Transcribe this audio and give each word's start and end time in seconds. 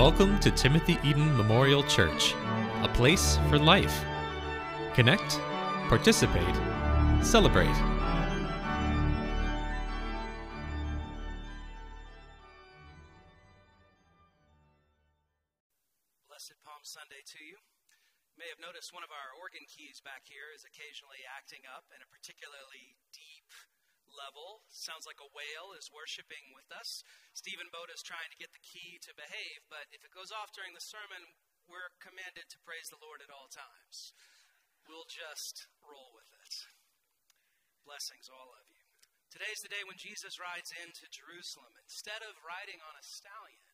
Welcome 0.00 0.40
to 0.40 0.50
Timothy 0.50 0.96
Eaton 1.04 1.28
Memorial 1.36 1.84
Church, 1.84 2.32
a 2.80 2.88
place 2.88 3.36
for 3.50 3.58
life. 3.58 4.02
Connect, 4.94 5.38
participate, 5.92 6.56
celebrate. 7.20 7.68
Blessed 16.32 16.56
Palm 16.64 16.80
Sunday 16.80 17.20
to 17.36 17.44
you. 17.44 17.60
You 17.60 18.38
may 18.40 18.48
have 18.48 18.56
noticed 18.56 18.94
one 18.96 19.04
of 19.04 19.12
our 19.12 19.36
organ 19.36 19.68
keys 19.68 20.00
back 20.00 20.24
here 20.24 20.48
is 20.56 20.64
occasionally 20.64 21.20
acting 21.28 21.60
up 21.76 21.84
in 21.92 22.00
a 22.00 22.08
particularly 22.08 22.96
deep 23.12 23.44
level. 24.14 24.66
Sounds 24.70 25.06
like 25.06 25.18
a 25.22 25.32
whale 25.32 25.74
is 25.74 25.92
worshiping 25.92 26.52
with 26.54 26.66
us. 26.70 27.02
Stephen 27.34 27.70
Boda 27.70 27.94
is 27.94 28.04
trying 28.04 28.30
to 28.30 28.40
get 28.40 28.50
the 28.50 28.62
key 28.62 28.98
to 29.06 29.14
behave, 29.14 29.60
but 29.70 29.86
if 29.90 30.02
it 30.02 30.14
goes 30.14 30.34
off 30.34 30.54
during 30.54 30.74
the 30.74 30.82
sermon, 30.82 31.22
we're 31.70 31.94
commanded 32.02 32.50
to 32.50 32.64
praise 32.66 32.90
the 32.90 32.98
Lord 32.98 33.22
at 33.22 33.30
all 33.30 33.46
times. 33.46 34.14
We'll 34.90 35.06
just 35.06 35.70
roll 35.86 36.10
with 36.18 36.26
it. 36.42 36.54
Blessings, 37.86 38.26
all 38.26 38.50
of 38.58 38.66
you. 38.66 38.82
Today's 39.30 39.62
the 39.62 39.70
day 39.70 39.86
when 39.86 39.94
Jesus 39.94 40.42
rides 40.42 40.74
into 40.82 41.06
Jerusalem. 41.14 41.70
Instead 41.78 42.26
of 42.26 42.34
riding 42.42 42.82
on 42.82 42.98
a 42.98 43.06
stallion, 43.06 43.70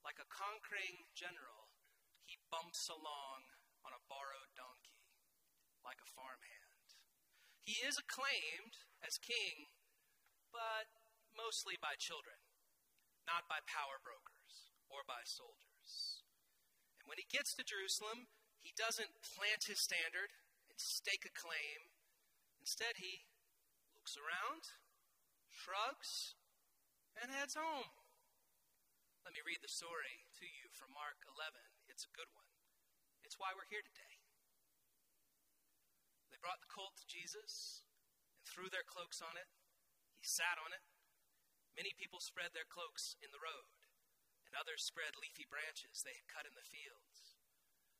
like 0.00 0.16
a 0.16 0.32
conquering 0.32 1.04
general, 1.12 1.68
he 2.24 2.40
bumps 2.48 2.88
along 2.88 3.44
on 3.84 3.92
a 3.92 4.04
borrowed 4.08 4.50
donkey, 4.56 5.04
like 5.84 6.00
a 6.00 6.12
farmhand. 6.16 6.65
He 7.66 7.82
is 7.82 7.98
acclaimed 7.98 8.78
as 9.02 9.18
king, 9.18 9.74
but 10.54 10.86
mostly 11.34 11.74
by 11.74 11.98
children, 11.98 12.38
not 13.26 13.50
by 13.50 13.58
power 13.66 13.98
brokers 13.98 14.70
or 14.86 15.02
by 15.02 15.26
soldiers. 15.26 16.22
And 17.02 17.10
when 17.10 17.18
he 17.18 17.26
gets 17.26 17.58
to 17.58 17.66
Jerusalem, 17.66 18.30
he 18.62 18.70
doesn't 18.78 19.18
plant 19.18 19.66
his 19.66 19.82
standard 19.82 20.30
and 20.70 20.78
stake 20.78 21.26
a 21.26 21.34
claim. 21.34 21.90
Instead, 22.62 23.02
he 23.02 23.26
looks 23.98 24.14
around, 24.14 24.70
shrugs, 25.50 26.38
and 27.18 27.34
heads 27.34 27.58
home. 27.58 27.90
Let 29.26 29.34
me 29.34 29.42
read 29.42 29.58
the 29.58 29.70
story 29.70 30.22
to 30.38 30.46
you 30.46 30.70
from 30.70 30.94
Mark 30.94 31.18
11. 31.26 31.58
It's 31.90 32.06
a 32.06 32.14
good 32.14 32.30
one. 32.30 32.46
It's 33.26 33.42
why 33.42 33.50
we're 33.58 33.66
here 33.66 33.82
today. 33.82 34.15
They 36.30 36.40
brought 36.42 36.60
the 36.62 36.72
colt 36.72 36.98
to 36.98 37.06
Jesus 37.06 37.84
and 38.38 38.46
threw 38.46 38.68
their 38.68 38.86
cloaks 38.86 39.22
on 39.22 39.38
it. 39.38 39.48
He 40.18 40.26
sat 40.26 40.58
on 40.60 40.74
it. 40.74 40.84
Many 41.76 41.92
people 41.96 42.24
spread 42.24 42.56
their 42.56 42.66
cloaks 42.66 43.20
in 43.20 43.28
the 43.30 43.42
road, 43.42 43.68
and 44.48 44.56
others 44.56 44.88
spread 44.88 45.12
leafy 45.20 45.44
branches 45.44 46.00
they 46.00 46.16
had 46.16 46.32
cut 46.32 46.48
in 46.48 46.56
the 46.56 46.64
fields. 46.64 47.36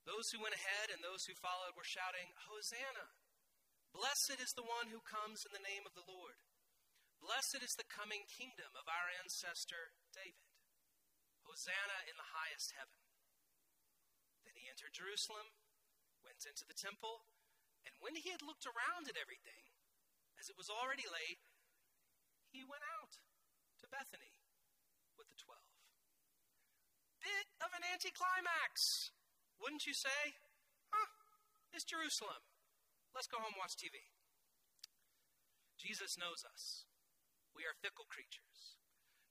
Those 0.08 0.32
who 0.32 0.41
went 0.41 0.56
ahead 0.56 0.88
and 0.88 1.02
those 1.02 1.27
who 1.27 1.36
followed 1.36 1.77
were 1.77 1.84
shouting, 1.84 2.32
Hosanna! 2.48 3.12
Blessed 3.92 4.38
is 4.41 4.54
the 4.54 4.64
one 4.64 4.88
who 4.88 5.02
comes 5.04 5.44
in 5.44 5.52
the 5.52 5.66
name 5.66 5.84
of 5.84 5.92
the 5.92 6.06
Lord. 6.06 6.41
Blessed 7.20 7.60
is 7.64 7.74
the 7.77 7.88
coming 7.88 8.28
kingdom 8.28 8.72
of 8.77 8.88
our 8.88 9.08
ancestor 9.20 9.97
David. 10.12 10.47
Hosanna 11.44 12.06
in 12.06 12.16
the 12.16 12.32
highest 12.32 12.77
heaven. 12.77 13.00
Then 14.44 14.56
he 14.56 14.70
entered 14.70 14.94
Jerusalem, 14.94 15.52
went 16.22 16.44
into 16.44 16.64
the 16.64 16.77
temple, 16.77 17.27
and 17.86 17.94
when 18.02 18.18
he 18.18 18.34
had 18.34 18.42
looked 18.42 18.66
around 18.66 19.06
at 19.06 19.16
everything, 19.16 19.70
as 20.36 20.50
it 20.50 20.58
was 20.58 20.68
already 20.68 21.06
late, 21.06 21.40
he 22.50 22.66
went 22.66 22.82
out 22.98 23.22
to 23.80 23.86
Bethany 23.88 24.42
with 25.14 25.30
the 25.30 25.38
twelve. 25.38 25.70
Bit 27.22 27.48
of 27.62 27.70
an 27.72 27.86
anticlimax, 27.86 29.14
wouldn't 29.62 29.86
you 29.86 29.94
say? 29.94 30.36
Huh, 30.90 31.10
it's 31.72 31.86
Jerusalem. 31.86 32.42
Let's 33.14 33.30
go 33.30 33.41
home 33.41 33.56
and 33.56 33.62
watch 33.62 33.78
TV. 33.78 33.96
Jesus 35.80 36.19
knows 36.20 36.44
us. 36.44 36.84
We 37.56 37.64
are 37.64 37.78
fickle 37.80 38.04
creatures. 38.10 38.76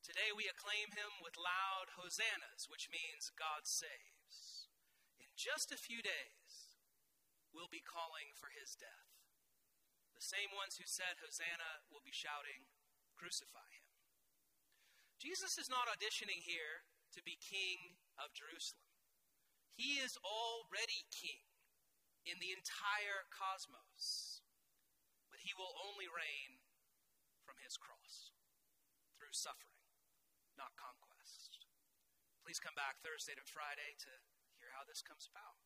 Today 0.05 0.29
we 0.33 0.45
acclaim 0.45 0.93
him 0.93 1.21
with 1.21 1.37
loud 1.37 1.97
hosannas, 1.97 2.69
which 2.69 2.89
means 2.93 3.33
God 3.33 3.65
saves. 3.65 4.69
In 5.17 5.29
just 5.33 5.73
a 5.73 5.81
few 5.81 6.01
days, 6.05 6.74
we'll 7.55 7.71
be 7.71 7.79
calling 7.79 8.35
for 8.35 8.51
his 8.51 8.75
death. 8.75 9.15
The 10.11 10.23
same 10.23 10.51
ones 10.51 10.75
who 10.75 10.83
said 10.83 11.23
Hosanna 11.23 11.87
will 11.87 12.03
be 12.03 12.11
shouting, 12.11 12.67
Crucify 13.15 13.71
him. 13.71 13.87
Jesus 15.15 15.55
is 15.55 15.71
not 15.71 15.87
auditioning 15.87 16.43
here 16.43 16.83
to 17.15 17.23
be 17.23 17.39
king 17.39 17.95
of 18.19 18.35
Jerusalem. 18.35 18.83
He 19.79 20.03
is 20.03 20.19
already 20.19 21.07
king 21.15 21.47
in 22.27 22.43
the 22.43 22.51
entire 22.51 23.23
cosmos, 23.31 24.43
but 25.31 25.39
he 25.39 25.55
will 25.55 25.71
only 25.79 26.11
reign 26.11 26.59
from 27.47 27.55
his 27.63 27.79
cross 27.79 28.35
through 29.15 29.31
suffering, 29.31 29.87
not 30.59 30.75
conquest. 30.75 31.63
Please 32.43 32.59
come 32.59 32.75
back 32.75 32.99
Thursday 32.99 33.35
to 33.35 33.43
Friday 33.47 33.95
to 34.03 34.11
hear 34.59 34.71
how 34.75 34.83
this 34.83 34.99
comes 34.99 35.27
about. 35.31 35.64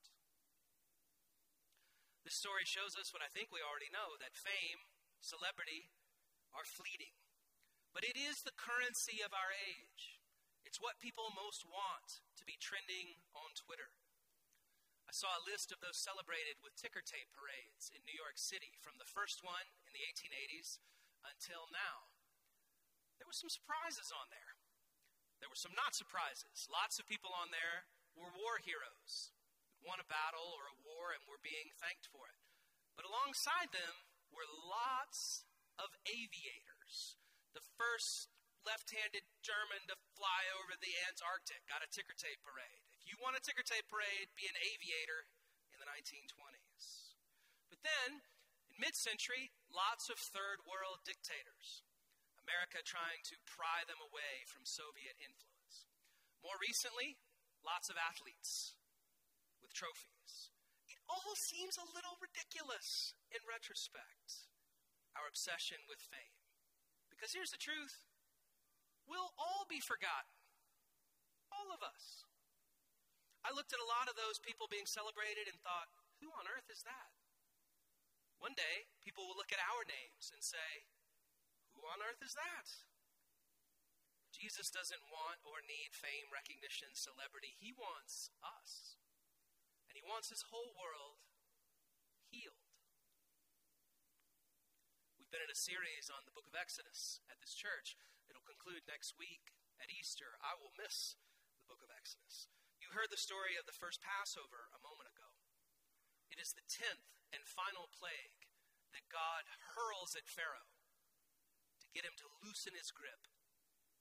This 2.29 2.45
story 2.45 2.62
shows 2.62 2.94
us 2.94 3.09
what 3.09 3.25
I 3.25 3.34
think 3.34 3.50
we 3.50 3.66
already 3.66 3.90
know 3.90 4.13
that 4.22 4.38
fame, 4.38 4.85
celebrity 5.17 5.90
are 6.53 6.62
fleeting. 6.62 7.17
But 7.90 8.06
it 8.06 8.13
is 8.13 8.45
the 8.45 8.53
currency 8.53 9.25
of 9.25 9.34
our 9.34 9.50
age. 9.50 10.22
It's 10.62 10.78
what 10.78 11.01
people 11.01 11.34
most 11.34 11.66
want 11.66 12.22
to 12.38 12.45
be 12.45 12.53
trending 12.62 13.17
on 13.34 13.57
Twitter. 13.57 13.97
I 15.09 15.13
saw 15.17 15.34
a 15.34 15.47
list 15.50 15.73
of 15.73 15.81
those 15.81 15.97
celebrated 15.97 16.62
with 16.62 16.78
ticker 16.78 17.01
tape 17.01 17.34
parades 17.34 17.90
in 17.90 18.06
New 18.06 18.13
York 18.13 18.38
City 18.38 18.78
from 18.78 19.01
the 19.01 19.09
first 19.09 19.41
one 19.41 19.66
in 19.90 19.97
the 19.97 20.06
1880s 20.06 20.78
until 21.25 21.66
now. 21.73 22.13
There 23.17 23.25
were 23.25 23.34
some 23.34 23.50
surprises 23.50 24.13
on 24.13 24.29
there. 24.29 24.53
There 25.41 25.50
were 25.50 25.57
some 25.57 25.73
not 25.73 25.97
surprises. 25.97 26.69
Lots 26.69 27.01
of 27.01 27.09
people 27.09 27.34
on 27.34 27.50
there 27.50 27.90
were 28.13 28.29
war 28.38 28.61
heroes 28.61 29.34
won 29.84 30.01
a 30.01 30.07
battle 30.07 30.56
or 30.56 30.69
a 30.69 30.79
war 30.84 31.16
and 31.16 31.23
were 31.25 31.41
being 31.41 31.72
thanked 31.79 32.07
for 32.12 32.28
it. 32.28 32.40
But 32.95 33.07
alongside 33.07 33.72
them 33.72 34.07
were 34.29 34.47
lots 34.47 35.47
of 35.79 35.95
aviators. 36.03 37.16
The 37.56 37.63
first 37.79 38.28
left 38.67 38.91
handed 38.91 39.23
German 39.40 39.88
to 39.88 39.95
fly 40.13 40.44
over 40.59 40.75
the 40.75 40.91
Antarctic 41.07 41.63
got 41.66 41.85
a 41.85 41.90
ticker 41.90 42.16
tape 42.16 42.44
parade. 42.44 42.84
If 43.00 43.07
you 43.07 43.16
want 43.17 43.40
a 43.40 43.44
ticker 43.44 43.63
tape 43.63 43.88
parade, 43.88 44.35
be 44.35 44.45
an 44.51 44.59
aviator 44.59 45.31
in 45.72 45.79
the 45.79 45.88
1920s. 45.88 47.16
But 47.72 47.79
then, 47.81 48.25
in 48.67 48.75
mid 48.78 49.00
century, 49.00 49.56
lots 49.72 50.11
of 50.11 50.19
third 50.19 50.67
world 50.67 51.07
dictators. 51.07 51.88
America 52.44 52.81
trying 52.81 53.22
to 53.29 53.38
pry 53.46 53.85
them 53.85 54.01
away 54.01 54.44
from 54.50 54.66
Soviet 54.66 55.16
influence. 55.22 55.85
More 56.41 56.57
recently, 56.57 57.22
lots 57.61 57.94
of 57.94 58.00
athletes 58.00 58.78
with 59.59 59.75
trophies. 59.75 60.52
It 60.90 61.00
all 61.08 61.36
seems 61.36 61.78
a 61.78 61.92
little 61.94 62.18
ridiculous 62.20 63.14
in 63.30 63.42
retrospect, 63.46 64.50
our 65.14 65.30
obsession 65.30 65.84
with 65.86 66.02
fame. 66.02 66.38
Because 67.12 67.36
here's 67.36 67.52
the 67.52 67.62
truth 67.62 68.08
we'll 69.09 69.34
all 69.36 69.66
be 69.66 69.81
forgotten. 69.81 70.38
All 71.50 71.74
of 71.74 71.81
us. 71.81 72.30
I 73.42 73.50
looked 73.56 73.74
at 73.74 73.81
a 73.81 73.90
lot 73.90 74.12
of 74.12 74.20
those 74.20 74.38
people 74.38 74.70
being 74.70 74.86
celebrated 74.86 75.50
and 75.50 75.58
thought, 75.64 75.90
who 76.22 76.30
on 76.36 76.46
earth 76.46 76.70
is 76.70 76.86
that? 76.86 77.09
One 78.38 78.53
day, 78.53 78.88
people 79.03 79.28
will 79.28 79.40
look 79.40 79.52
at 79.52 79.64
our 79.64 79.84
names 79.88 80.31
and 80.31 80.44
say, 80.44 80.88
who 81.74 81.84
on 81.88 82.03
earth 82.03 82.22
is 82.22 82.36
that? 82.36 82.68
Jesus 84.32 84.72
doesn't 84.72 85.12
want 85.12 85.44
or 85.44 85.59
need 85.66 85.91
fame, 85.91 86.32
recognition, 86.32 86.96
celebrity. 86.96 87.59
He 87.59 87.76
wants 87.76 88.32
us. 88.40 88.96
And 89.90 89.97
he 89.97 90.06
wants 90.06 90.30
his 90.30 90.53
whole 90.53 90.78
world 90.78 91.26
healed. 92.30 92.70
We've 95.18 95.34
been 95.34 95.41
in 95.41 95.50
a 95.50 95.58
series 95.58 96.14
on 96.14 96.22
the 96.30 96.36
book 96.38 96.46
of 96.46 96.53
Exodus 96.53 97.26
at 97.26 97.41
this 97.41 97.58
church. 97.58 97.97
It'll 98.30 98.46
conclude 98.46 98.86
next 98.86 99.18
week 99.18 99.58
at 99.82 99.90
Easter. 99.90 100.38
I 100.46 100.53
will 100.62 100.78
miss 100.78 101.18
the 101.58 101.66
book 101.66 101.82
of 101.82 101.90
Exodus. 101.90 102.46
You 102.78 102.94
heard 102.94 103.09
the 103.09 103.18
story 103.18 103.58
of 103.58 103.66
the 103.66 103.74
first 103.74 104.06
Passover 104.06 104.70
a 104.70 104.86
moment 104.86 105.09
ago. 105.09 105.34
It 106.30 106.38
is 106.38 106.53
the 106.53 106.70
tenth 106.70 107.18
and 107.34 107.41
final 107.41 107.90
plague 107.90 108.46
that 108.94 109.09
God 109.09 109.50
hurls 109.74 110.14
at 110.14 110.30
Pharaoh 110.30 110.70
to 111.82 111.94
get 111.97 112.06
him 112.06 112.14
to 112.22 112.38
loosen 112.46 112.78
his 112.78 112.94
grip 112.94 113.26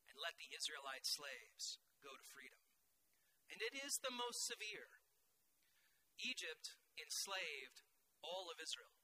and 0.05 0.21
let 0.21 0.37
the 0.37 0.53
Israelite 0.53 1.09
slaves 1.09 1.81
go 2.05 2.13
to 2.13 2.29
freedom. 2.29 2.61
And 3.49 3.65
it 3.65 3.73
is 3.73 4.05
the 4.05 4.13
most 4.13 4.45
severe. 4.45 4.98
Egypt 6.19 6.75
enslaved 6.99 7.87
all 8.27 8.51
of 8.51 8.59
Israel. 8.59 8.99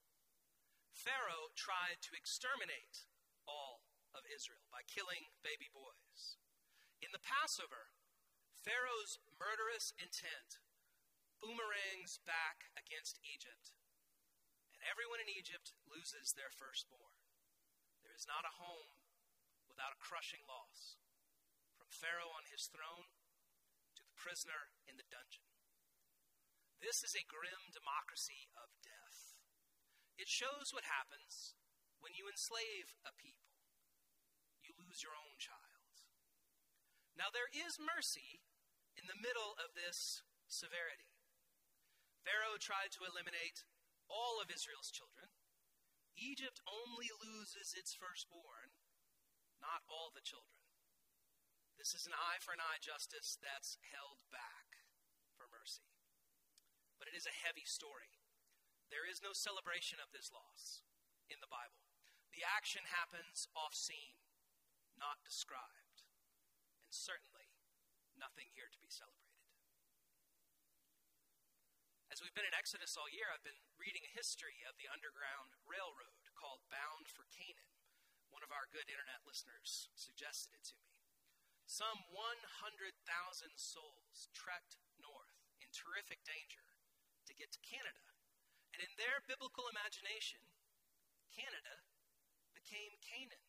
Pharaoh 0.91 1.51
tried 1.55 2.03
to 2.03 2.15
exterminate 2.15 3.07
all 3.47 3.87
of 4.11 4.27
Israel 4.27 4.67
by 4.67 4.83
killing 4.83 5.31
baby 5.39 5.71
boys. 5.71 6.39
In 6.99 7.15
the 7.15 7.23
Passover, 7.23 7.95
Pharaoh's 8.51 9.19
murderous 9.39 9.95
intent 9.95 10.59
boomerangs 11.39 12.19
back 12.23 12.71
against 12.75 13.19
Egypt, 13.23 13.75
and 14.75 14.83
everyone 14.83 15.23
in 15.23 15.31
Egypt 15.31 15.75
loses 15.87 16.35
their 16.35 16.51
firstborn. 16.51 17.15
There 18.03 18.15
is 18.15 18.27
not 18.27 18.47
a 18.47 18.59
home 18.59 18.99
without 19.71 19.95
a 19.95 20.03
crushing 20.03 20.43
loss, 20.47 20.99
from 21.75 21.91
Pharaoh 21.91 22.31
on 22.31 22.47
his 22.47 22.67
throne 22.71 23.11
to 23.99 24.03
the 24.03 24.15
prisoner 24.15 24.71
in 24.87 24.95
the 24.95 25.07
dungeon. 25.07 25.43
This 26.83 27.01
is 27.01 27.15
a 27.15 27.25
grim 27.25 27.71
democracy 27.71 28.51
of 28.55 28.71
death. 28.83 29.39
It 30.15 30.31
shows 30.31 30.71
what 30.71 30.87
happens 30.87 31.55
when 31.99 32.15
you 32.15 32.29
enslave 32.29 32.95
a 33.03 33.11
people. 33.15 33.57
You 34.63 34.77
lose 34.77 35.03
your 35.03 35.15
own 35.15 35.35
child. 35.41 36.03
Now, 37.15 37.31
there 37.31 37.51
is 37.51 37.79
mercy 37.79 38.43
in 38.95 39.07
the 39.07 39.19
middle 39.19 39.55
of 39.59 39.75
this 39.75 40.23
severity. 40.47 41.15
Pharaoh 42.23 42.59
tried 42.59 42.91
to 42.95 43.05
eliminate 43.07 43.67
all 44.11 44.39
of 44.39 44.51
Israel's 44.51 44.91
children. 44.91 45.31
Egypt 46.15 46.63
only 46.63 47.11
loses 47.11 47.75
its 47.75 47.95
firstborn, 47.95 48.71
not 49.59 49.83
all 49.91 50.15
the 50.15 50.23
children. 50.23 50.63
This 51.75 51.91
is 51.91 52.07
an 52.07 52.15
eye 52.15 52.39
for 52.39 52.55
an 52.55 52.63
eye 52.63 52.79
justice 52.79 53.35
that's 53.39 53.77
held 53.91 54.23
back 54.31 54.79
for 55.35 55.51
mercy. 55.51 55.83
But 56.97 57.11
it 57.11 57.15
is 57.17 57.27
a 57.27 57.41
heavy 57.43 57.67
story. 57.67 58.15
There 58.93 59.05
is 59.05 59.23
no 59.23 59.33
celebration 59.33 59.99
of 59.99 60.13
this 60.13 60.31
loss 60.31 60.85
in 61.27 61.41
the 61.41 61.49
Bible. 61.49 61.81
The 62.35 62.45
action 62.45 62.83
happens 62.91 63.47
off 63.55 63.71
scene, 63.71 64.19
not 64.99 65.23
described, 65.23 66.03
and 66.83 66.91
certainly 66.91 67.55
nothing 68.19 68.51
here 68.51 68.67
to 68.71 68.79
be 68.83 68.91
celebrated. 68.91 69.25
As 72.11 72.23
we've 72.23 72.35
been 72.35 72.47
in 72.47 72.55
Exodus 72.55 72.95
all 72.95 73.11
year, 73.11 73.27
I've 73.27 73.43
been 73.43 73.65
reading 73.75 74.07
a 74.07 74.15
history 74.15 74.63
of 74.63 74.79
the 74.79 74.87
Underground 74.87 75.57
Railroad 75.67 76.31
called 76.37 76.63
Bound 76.71 77.11
for 77.11 77.27
Canaan. 77.27 77.71
One 78.31 78.45
of 78.45 78.51
our 78.55 78.71
good 78.71 78.87
internet 78.87 79.23
listeners 79.27 79.91
suggested 79.95 80.55
it 80.55 80.63
to 80.71 80.79
me. 80.79 80.95
Some 81.67 82.07
100,000 82.13 82.93
souls 83.57 84.31
trekked 84.31 84.79
north 85.01 85.39
in 85.59 85.71
terrific 85.73 86.23
danger 86.23 86.74
to 87.27 87.37
get 87.37 87.53
to 87.53 87.61
Canada. 87.65 88.05
And 88.75 88.83
in 88.83 88.91
their 88.99 89.23
biblical 89.23 89.65
imagination, 89.71 90.43
Canada 91.31 91.83
became 92.55 92.99
Canaan. 92.99 93.43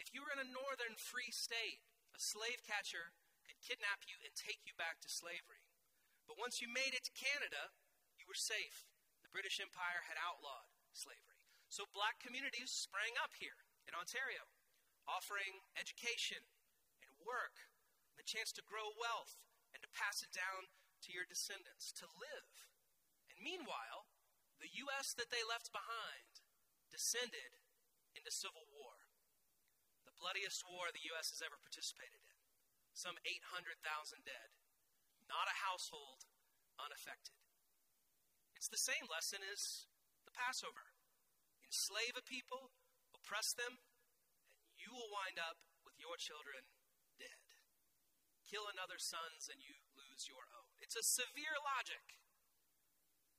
If 0.00 0.10
you 0.10 0.24
were 0.24 0.34
in 0.34 0.42
a 0.42 0.48
northern 0.48 0.96
free 0.96 1.30
state, 1.30 1.84
a 2.12 2.20
slave 2.20 2.64
catcher 2.64 3.14
could 3.44 3.60
kidnap 3.62 4.04
you 4.04 4.18
and 4.22 4.32
take 4.34 4.64
you 4.64 4.74
back 4.76 5.00
to 5.02 5.10
slavery. 5.10 5.64
But 6.26 6.40
once 6.40 6.62
you 6.62 6.70
made 6.70 6.94
it 6.94 7.04
to 7.08 7.14
Canada, 7.14 7.74
you 8.18 8.24
were 8.26 8.38
safe. 8.38 8.88
The 9.22 9.32
British 9.32 9.58
Empire 9.58 10.06
had 10.06 10.18
outlawed 10.18 10.70
slavery. 10.94 11.40
So 11.72 11.88
black 11.88 12.20
communities 12.20 12.68
sprang 12.68 13.16
up 13.16 13.32
here 13.40 13.64
in 13.88 13.96
Ontario, 13.96 14.44
offering 15.08 15.64
education 15.72 16.44
and 17.00 17.12
work, 17.24 17.64
and 18.12 18.20
the 18.20 18.28
chance 18.28 18.52
to 18.56 18.68
grow 18.68 18.92
wealth 18.92 19.40
and 19.72 19.80
to 19.80 19.88
pass 19.96 20.20
it 20.20 20.30
down 20.30 20.68
to 21.06 21.14
your 21.14 21.26
descendants, 21.26 21.90
to 21.98 22.06
live. 22.18 22.50
And 23.32 23.38
meanwhile, 23.42 24.10
the 24.62 24.70
U.S. 24.86 25.14
that 25.18 25.34
they 25.34 25.42
left 25.42 25.74
behind 25.74 26.42
descended 26.90 27.58
into 28.14 28.30
civil 28.30 28.68
war, 28.70 29.10
the 30.06 30.14
bloodiest 30.14 30.62
war 30.62 30.92
the 30.92 31.08
U.S. 31.16 31.34
has 31.34 31.42
ever 31.42 31.58
participated 31.58 32.22
in. 32.22 32.38
Some 32.94 33.16
800,000 33.24 33.80
dead, 34.22 34.48
not 35.26 35.48
a 35.48 35.64
household 35.64 36.28
unaffected. 36.78 37.34
It's 38.54 38.70
the 38.70 38.78
same 38.78 39.10
lesson 39.10 39.42
as 39.42 39.90
the 40.22 40.30
Passover. 40.30 40.94
Enslave 41.66 42.14
a 42.14 42.22
people, 42.22 42.70
oppress 43.16 43.56
them, 43.56 43.80
and 44.70 44.76
you 44.78 44.92
will 44.94 45.10
wind 45.10 45.40
up 45.40 45.58
with 45.82 45.98
your 45.98 46.14
children 46.20 46.62
dead. 47.18 47.42
Kill 48.46 48.68
another 48.70 49.00
sons, 49.00 49.48
and 49.50 49.58
you 49.64 49.74
lose 49.98 50.28
your 50.28 50.46
own. 50.52 50.61
It's 50.82 50.98
a 50.98 51.06
severe 51.06 51.54
logic. 51.62 52.18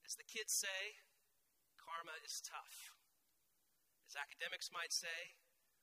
As 0.08 0.16
the 0.16 0.24
kids 0.24 0.56
say, 0.56 1.04
karma 1.76 2.16
is 2.24 2.40
tough. 2.40 2.96
As 4.08 4.16
academics 4.16 4.72
might 4.72 4.96
say, 4.96 5.36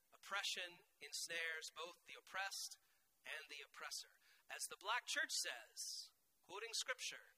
oppression 0.09 0.81
ensnares 1.05 1.69
both 1.69 2.01
the 2.09 2.17
oppressed 2.17 2.81
and 3.29 3.45
the 3.53 3.61
oppressor. 3.61 4.09
As 4.49 4.65
the 4.65 4.81
black 4.81 5.05
church 5.05 5.29
says, 5.29 6.09
quoting 6.49 6.73
scripture, 6.73 7.37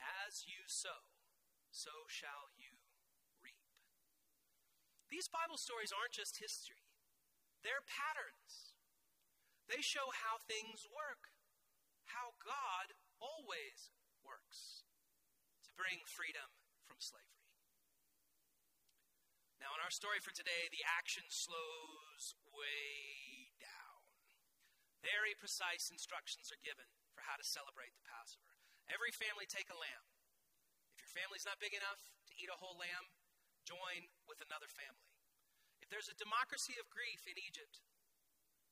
as 0.00 0.48
you 0.48 0.64
sow, 0.64 1.12
so 1.68 2.08
shall 2.08 2.48
you 2.56 2.80
reap. 3.44 3.60
These 5.12 5.28
Bible 5.28 5.60
stories 5.60 5.92
aren't 5.92 6.16
just 6.16 6.40
history, 6.40 6.88
they're 7.60 7.84
patterns. 7.84 8.72
They 9.68 9.80
show 9.80 10.12
how 10.12 10.40
things 10.44 10.84
work, 10.88 11.32
how 12.08 12.36
God 12.40 12.92
always 13.22 13.92
works 14.24 14.86
to 15.66 15.70
bring 15.76 16.02
freedom 16.06 16.48
from 16.84 16.98
slavery. 17.00 17.34
Now, 19.64 19.72
in 19.76 19.80
our 19.80 19.92
story 19.92 20.20
for 20.20 20.34
today, 20.34 20.68
the 20.68 20.84
action 20.84 21.24
slows 21.32 22.36
way 22.52 23.56
down. 23.56 24.00
Very 25.00 25.32
precise 25.36 25.88
instructions 25.88 26.52
are 26.52 26.60
given 26.60 26.84
for 27.16 27.24
how 27.24 27.40
to 27.40 27.44
celebrate 27.44 27.96
the 27.96 28.04
Passover. 28.04 28.52
Every 28.92 29.12
family 29.12 29.48
take 29.48 29.72
a 29.72 29.80
lamb. 29.80 30.04
If 30.92 31.00
your 31.00 31.12
family's 31.12 31.48
not 31.48 31.64
big 31.64 31.72
enough 31.72 32.12
to 32.28 32.36
eat 32.36 32.52
a 32.52 32.60
whole 32.60 32.76
lamb, 32.76 33.08
join 33.64 34.12
with 34.28 34.44
another 34.44 34.68
family. 34.68 35.08
If 35.80 35.88
there's 35.88 36.12
a 36.12 36.16
democracy 36.20 36.76
of 36.76 36.92
grief 36.92 37.24
in 37.24 37.40
Egypt, 37.40 37.80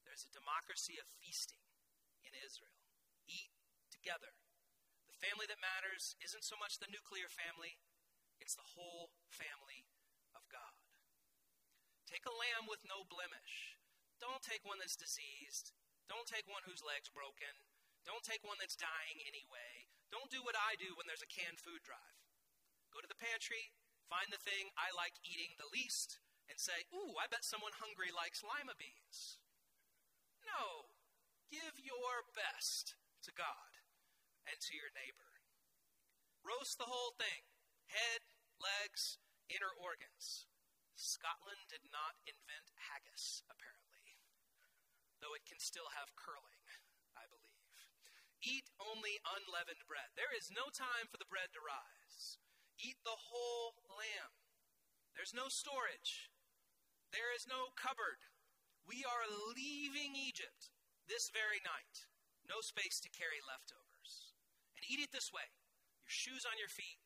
there's 0.04 0.28
a 0.28 0.36
democracy 0.36 1.00
of 1.00 1.08
feasting 1.20 1.64
together. 4.02 4.34
The 5.06 5.22
family 5.22 5.46
that 5.46 5.62
matters 5.62 6.18
isn't 6.18 6.42
so 6.42 6.58
much 6.58 6.82
the 6.82 6.90
nuclear 6.90 7.30
family, 7.30 7.78
it's 8.42 8.58
the 8.58 8.74
whole 8.74 9.14
family 9.30 9.86
of 10.34 10.42
God. 10.50 10.74
Take 12.10 12.26
a 12.26 12.34
lamb 12.34 12.66
with 12.66 12.82
no 12.82 13.06
blemish. 13.06 13.78
Don't 14.18 14.42
take 14.42 14.66
one 14.66 14.82
that's 14.82 14.98
diseased. 14.98 15.70
Don't 16.10 16.26
take 16.26 16.50
one 16.50 16.66
whose 16.66 16.82
leg's 16.82 17.06
broken. 17.14 17.54
Don't 18.02 18.26
take 18.26 18.42
one 18.42 18.58
that's 18.58 18.74
dying 18.74 19.22
anyway. 19.22 19.86
Don't 20.10 20.34
do 20.34 20.42
what 20.42 20.58
I 20.58 20.74
do 20.74 20.98
when 20.98 21.06
there's 21.06 21.22
a 21.22 21.30
canned 21.30 21.62
food 21.62 21.86
drive. 21.86 22.18
Go 22.90 22.98
to 22.98 23.06
the 23.06 23.22
pantry, 23.22 23.70
find 24.10 24.34
the 24.34 24.42
thing 24.42 24.74
I 24.74 24.90
like 24.90 25.22
eating 25.22 25.54
the 25.54 25.70
least, 25.70 26.18
and 26.50 26.58
say, 26.58 26.90
Ooh, 26.90 27.14
I 27.22 27.30
bet 27.30 27.46
someone 27.46 27.72
hungry 27.78 28.10
likes 28.10 28.42
lima 28.42 28.74
beans. 28.74 29.38
No. 30.42 30.90
Give 31.48 31.78
your 31.78 32.26
best 32.34 32.98
to 33.22 33.30
God 33.30 33.81
and 34.46 34.58
to 34.58 34.72
your 34.74 34.90
neighbor. 34.92 35.30
Roast 36.42 36.78
the 36.78 36.90
whole 36.90 37.14
thing 37.14 37.46
head, 37.90 38.24
legs, 38.58 39.20
inner 39.52 39.72
organs. 39.76 40.48
Scotland 40.96 41.66
did 41.66 41.84
not 41.90 42.20
invent 42.24 42.72
haggis, 42.88 43.42
apparently, 43.50 44.16
though 45.18 45.34
it 45.34 45.44
can 45.48 45.58
still 45.58 45.92
have 45.98 46.14
curling, 46.16 46.62
I 47.18 47.26
believe. 47.28 47.68
Eat 48.42 48.70
only 48.78 49.18
unleavened 49.22 49.84
bread. 49.86 50.14
There 50.14 50.32
is 50.32 50.50
no 50.50 50.70
time 50.70 51.10
for 51.10 51.18
the 51.18 51.28
bread 51.28 51.50
to 51.54 51.62
rise. 51.62 52.38
Eat 52.78 52.98
the 53.02 53.18
whole 53.30 53.76
lamb. 53.86 54.34
There's 55.14 55.36
no 55.36 55.52
storage, 55.52 56.32
there 57.12 57.28
is 57.36 57.44
no 57.44 57.76
cupboard. 57.76 58.24
We 58.88 59.04
are 59.04 59.28
leaving 59.52 60.16
Egypt 60.16 60.72
this 61.04 61.28
very 61.28 61.60
night. 61.60 62.08
No 62.48 62.64
space 62.64 63.04
to 63.04 63.12
carry 63.12 63.38
leftovers. 63.44 63.81
And 64.82 64.90
eat 64.90 64.98
it 64.98 65.14
this 65.14 65.30
way 65.30 65.46
your 66.02 66.10
shoes 66.10 66.42
on 66.42 66.58
your 66.58 66.66
feet, 66.66 66.98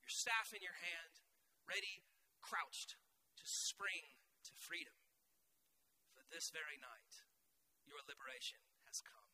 your 0.00 0.08
staff 0.08 0.56
in 0.56 0.64
your 0.64 0.80
hand, 0.80 1.20
ready, 1.68 2.08
crouched 2.40 2.96
to 3.36 3.44
spring 3.44 4.16
to 4.48 4.56
freedom. 4.56 4.96
For 6.16 6.24
this 6.32 6.48
very 6.48 6.80
night, 6.80 7.28
your 7.84 8.00
liberation 8.08 8.64
has 8.88 9.04
come. 9.04 9.28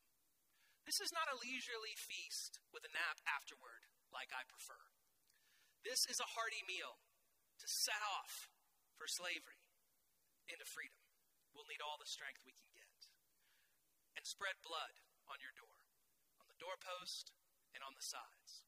This 0.83 0.99
is 0.99 1.15
not 1.15 1.31
a 1.31 1.39
leisurely 1.39 1.95
feast 1.95 2.59
with 2.75 2.83
a 2.83 2.91
nap 2.91 3.23
afterward, 3.31 3.87
like 4.11 4.35
I 4.35 4.43
prefer. 4.51 4.91
This 5.87 6.03
is 6.11 6.19
a 6.19 6.35
hearty 6.35 6.67
meal 6.67 6.99
to 7.63 7.71
set 7.71 8.03
off 8.19 8.51
for 8.99 9.07
slavery 9.07 9.63
into 10.51 10.67
freedom. 10.67 10.99
We'll 11.55 11.71
need 11.71 11.79
all 11.79 12.03
the 12.03 12.11
strength 12.11 12.43
we 12.43 12.59
can 12.59 12.75
get. 12.75 12.99
And 14.19 14.27
spread 14.27 14.59
blood 14.67 14.99
on 15.31 15.39
your 15.39 15.55
door, 15.55 15.79
on 16.43 16.51
the 16.51 16.59
doorpost, 16.59 17.31
and 17.75 17.83
on 17.83 17.99
the 17.99 18.05
sides. 18.07 18.63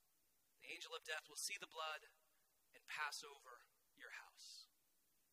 The 0.60 0.74
angel 0.74 0.92
of 0.92 1.06
death 1.06 1.30
will 1.30 1.38
see 1.38 1.56
the 1.56 1.70
blood 1.70 2.10
and 2.74 2.82
pass 2.90 3.22
over 3.22 3.64
your 3.94 4.12
house. 4.18 4.68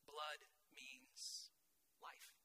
Blood 0.06 0.46
means 0.72 1.52
life. 2.00 2.38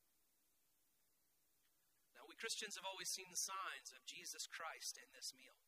Now, 2.17 2.27
we, 2.27 2.35
Christians 2.35 2.75
have 2.81 2.89
always 2.89 3.13
seen 3.13 3.29
the 3.29 3.39
signs 3.39 3.93
of 3.93 4.09
Jesus 4.09 4.49
Christ 4.49 4.97
in 4.97 5.13
this 5.13 5.37
meal. 5.37 5.61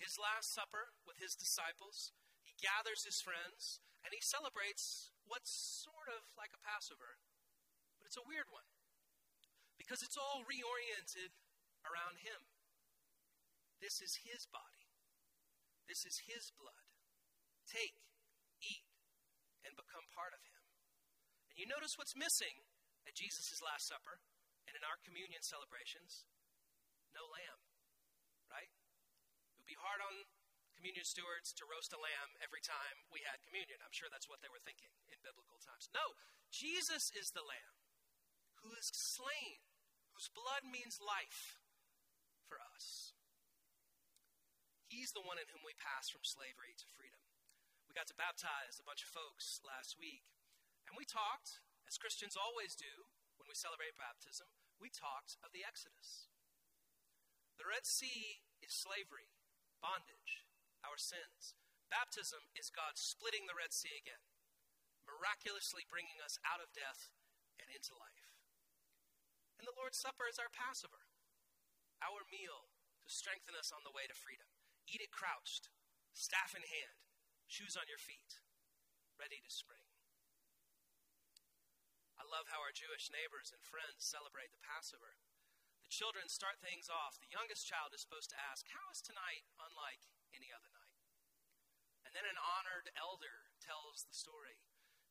His 0.00 0.18
Last 0.18 0.50
Supper 0.54 0.96
with 1.04 1.18
his 1.20 1.36
disciples, 1.36 2.14
he 2.42 2.54
gathers 2.58 3.04
his 3.04 3.20
friends 3.20 3.82
and 4.06 4.14
he 4.14 4.22
celebrates 4.22 5.12
what's 5.26 5.50
sort 5.50 6.08
of 6.08 6.32
like 6.38 6.54
a 6.54 6.62
Passover, 6.62 7.18
but 7.98 8.06
it's 8.06 8.18
a 8.18 8.24
weird 8.24 8.48
one 8.48 8.66
because 9.76 10.02
it's 10.02 10.18
all 10.18 10.46
reoriented 10.46 11.34
around 11.86 12.22
him. 12.22 12.57
This 13.78 14.02
is 14.02 14.18
his 14.26 14.46
body, 14.50 14.90
this 15.86 16.02
is 16.04 16.26
his 16.26 16.50
blood. 16.58 16.86
Take, 17.68 18.00
eat, 18.64 18.88
and 19.60 19.76
become 19.76 20.08
part 20.08 20.32
of 20.32 20.40
him. 20.48 20.64
And 21.52 21.60
you 21.60 21.68
notice 21.68 22.00
what's 22.00 22.16
missing 22.16 22.64
at 23.04 23.12
Jesus' 23.12 23.60
Last 23.60 23.88
Supper 23.88 24.24
and 24.64 24.72
in 24.72 24.84
our 24.84 24.96
communion 25.04 25.44
celebrations? 25.44 26.24
No 27.12 27.28
lamb, 27.28 27.60
right? 28.48 28.72
It 28.72 29.56
would 29.60 29.68
be 29.68 29.76
hard 29.76 30.00
on 30.00 30.28
communion 30.78 31.02
stewards 31.02 31.50
to 31.58 31.66
roast 31.66 31.90
a 31.90 31.98
lamb 31.98 32.38
every 32.38 32.62
time 32.62 33.04
we 33.10 33.26
had 33.26 33.42
communion. 33.42 33.82
I'm 33.82 33.92
sure 33.92 34.06
that's 34.06 34.30
what 34.30 34.38
they 34.40 34.52
were 34.52 34.62
thinking 34.62 34.94
in 35.10 35.18
biblical 35.26 35.58
times. 35.58 35.90
No, 35.90 36.14
Jesus 36.54 37.10
is 37.12 37.34
the 37.34 37.42
lamb 37.42 37.76
who 38.62 38.70
is 38.78 38.88
slain, 38.94 39.58
whose 40.14 40.30
blood 40.30 40.62
means 40.62 41.02
life 41.02 41.58
for 42.46 42.62
us. 42.74 43.17
He's 44.88 45.12
the 45.12 45.24
one 45.24 45.36
in 45.36 45.52
whom 45.52 45.62
we 45.62 45.76
pass 45.76 46.08
from 46.08 46.24
slavery 46.24 46.72
to 46.80 46.88
freedom. 46.96 47.20
We 47.88 47.96
got 47.96 48.08
to 48.08 48.16
baptize 48.16 48.80
a 48.80 48.88
bunch 48.88 49.04
of 49.04 49.12
folks 49.12 49.60
last 49.60 50.00
week, 50.00 50.24
and 50.88 50.96
we 50.96 51.04
talked, 51.04 51.60
as 51.84 52.00
Christians 52.00 52.36
always 52.36 52.72
do 52.72 53.08
when 53.36 53.48
we 53.48 53.56
celebrate 53.56 54.00
baptism, 54.00 54.48
we 54.80 54.88
talked 54.88 55.36
of 55.44 55.52
the 55.52 55.64
Exodus. 55.64 56.32
The 57.60 57.68
Red 57.68 57.84
Sea 57.84 58.44
is 58.64 58.72
slavery 58.72 59.32
bondage, 59.80 60.48
our 60.82 60.98
sins. 60.98 61.54
Baptism 61.88 62.52
is 62.52 62.68
God 62.72 63.00
splitting 63.00 63.48
the 63.48 63.56
Red 63.56 63.72
Sea 63.72 63.94
again, 63.96 64.20
miraculously 65.08 65.88
bringing 65.88 66.20
us 66.20 66.36
out 66.44 66.60
of 66.60 66.74
death 66.76 67.12
and 67.56 67.70
into 67.72 67.96
life. 67.96 68.36
And 69.56 69.66
the 69.66 69.74
Lord's 69.74 69.98
Supper 69.98 70.28
is 70.28 70.38
our 70.38 70.52
Passover, 70.52 71.08
our 72.04 72.22
meal 72.28 72.70
to 73.02 73.08
strengthen 73.08 73.56
us 73.56 73.72
on 73.72 73.82
the 73.82 73.94
way 73.94 74.06
to 74.06 74.14
freedom. 74.14 74.46
Eat 74.88 75.04
it 75.04 75.12
crouched, 75.12 75.68
staff 76.16 76.56
in 76.56 76.64
hand, 76.64 77.04
shoes 77.44 77.76
on 77.76 77.84
your 77.92 78.00
feet, 78.00 78.40
ready 79.20 79.36
to 79.44 79.52
spring. 79.52 79.84
I 82.16 82.24
love 82.24 82.48
how 82.48 82.64
our 82.64 82.72
Jewish 82.72 83.12
neighbors 83.12 83.52
and 83.52 83.60
friends 83.60 84.00
celebrate 84.00 84.48
the 84.48 84.64
Passover. 84.64 85.20
The 85.84 85.92
children 85.92 86.32
start 86.32 86.64
things 86.64 86.88
off. 86.88 87.20
The 87.20 87.28
youngest 87.28 87.68
child 87.68 87.92
is 87.92 88.00
supposed 88.00 88.32
to 88.32 88.40
ask, 88.48 88.64
How 88.72 88.88
is 88.88 89.04
tonight 89.04 89.44
unlike 89.60 90.08
any 90.32 90.48
other 90.48 90.72
night? 90.72 90.96
And 92.08 92.16
then 92.16 92.24
an 92.24 92.40
honored 92.40 92.88
elder 92.96 93.52
tells 93.60 94.08
the 94.08 94.16
story. 94.16 94.64